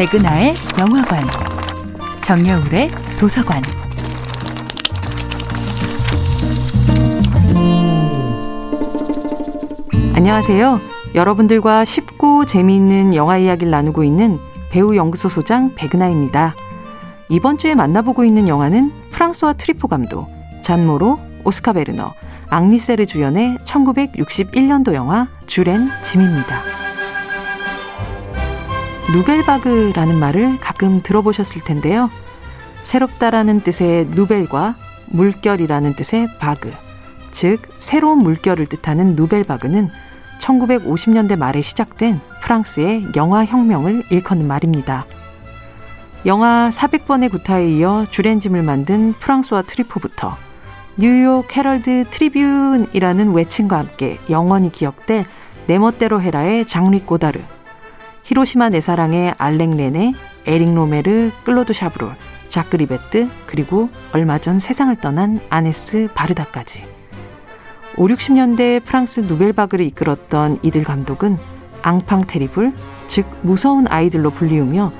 [0.00, 1.22] 백은하의 영화관,
[2.22, 3.62] 정여울의 도서관.
[10.14, 10.80] 안녕하세요.
[11.14, 14.38] 여러분들과 쉽고 재미있는 영화 이야기를 나누고 있는
[14.70, 16.54] 배우 연구소 소장 백은하입니다.
[17.28, 20.28] 이번 주에 만나보고 있는 영화는 프랑스와 트리포 감독,
[20.62, 22.14] 잔모로, 오스카 베르너,
[22.48, 26.79] 앙리세르 주연의 1961년도 영화 주렌 짐입니다.
[29.12, 32.10] 누벨바그라는 말을 가끔 들어보셨을 텐데요.
[32.82, 34.76] 새롭다라는 뜻의 nouvelle과
[35.06, 36.72] 물결이라는 뜻의 vague,
[37.32, 39.88] 즉 새로운 물결을 뜻하는 누벨바그는
[40.40, 45.06] 1950년대 말에 시작된 프랑스의 영화 혁명을 일컫는 말입니다.
[46.24, 50.36] 영화 400번의 구타에 이어 쥴 앤 짐을 만든 프랑수아 트뤼포부터
[50.96, 55.24] 뉴욕 헤럴드 트리뷴이라는 외침과 함께 영원히 기억될
[55.66, 57.40] 네 멋대로 해라의 장 뤽 고다르
[58.30, 60.14] 히로시마 내 사랑의 알랭 레네,
[60.46, 62.12] 에릭 로메르, 클로드 샤브롤,
[62.48, 66.84] 자크 리베트, 그리고 얼마 전 세상을 떠난 아네스 바르다까지.
[67.96, 71.38] 5, 60년대 프랑스 누벨바그를 이끌었던 이들 감독은
[71.82, 72.72] 앙팡 테리블,
[73.08, 74.92] 즉 무서운 아이들로 불리우며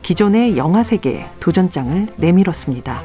[0.00, 3.02] 기존의 영화 세계에 도전장을 내밀었습니다.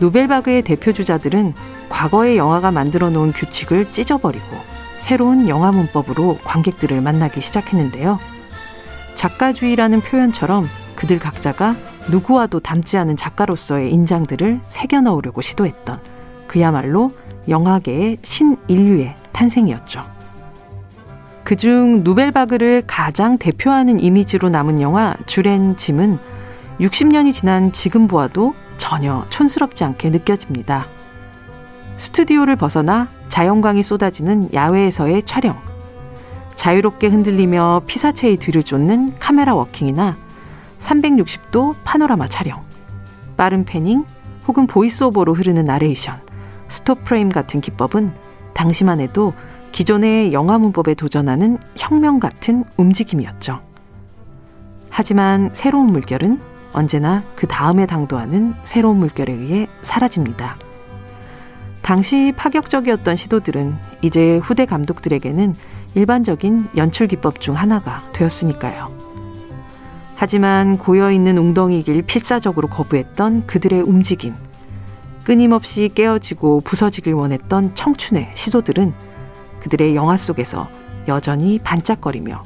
[0.00, 1.54] 누벨바그의 대표 주자들은
[1.88, 4.44] 과거의 영화가 만들어 놓은 규칙을 찢어버리고
[4.98, 8.35] 새로운 영화 문법으로 관객들을 만나기 시작했는데요.
[9.16, 11.74] 작가주의라는 표현처럼 그들 각자가
[12.10, 15.98] 누구와도 닮지 않은 작가로서의 인장들을 새겨 넣으려고 시도했던
[16.46, 17.10] 그야말로
[17.48, 20.02] 영화계의 신인류의 탄생이었죠.
[21.42, 26.18] 그중 누벨바그를 가장 대표하는 이미지로 남은 영화 주렌 짐은
[26.80, 30.88] 60년이 지난 지금 보아도 전혀 촌스럽지 않게 느껴집니다.
[31.98, 35.56] 스튜디오를 벗어나 자연광이 쏟아지는 야외에서의 촬영,
[36.56, 40.16] 자유롭게 흔들리며 피사체의 뒤를 쫓는 카메라 워킹이나
[40.80, 42.62] 360도 파노라마 촬영,
[43.36, 44.04] 빠른 패닝
[44.48, 46.20] 혹은 voice-over로 흐르는 나레이션,
[46.68, 48.12] stop frame 같은 기법은
[48.54, 49.32] 당시만 해도
[49.72, 53.60] 기존의 영화 문법에 도전하는 혁명 같은 움직임이었죠.
[54.88, 56.40] 하지만 새로운 물결은
[56.72, 60.56] 언제나 그 다음에 당도하는 새로운 물결에 의해 사라집니다.
[61.82, 65.54] 당시 파격적이었던 시도들은 이제 후대 감독들에게는
[65.96, 68.94] 일반적인 연출 기법 중 하나가 되었으니까요.
[70.14, 74.34] 하지만 고여있는 웅덩이길 필사적으로 거부했던 그들의 움직임,
[75.24, 78.92] 끊임없이 깨어지고 부서지길 원했던 청춘의 시도들은
[79.60, 80.68] 그들의 영화 속에서
[81.08, 82.42] 여전히 반짝거리며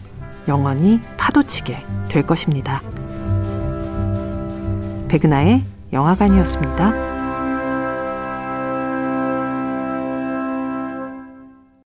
[0.46, 1.76] 영원히 파도치게
[2.08, 2.80] 될 것입니다.
[5.08, 7.19] 백은하의 영화관이었습니다.